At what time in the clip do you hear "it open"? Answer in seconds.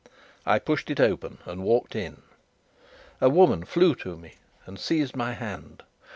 0.89-1.37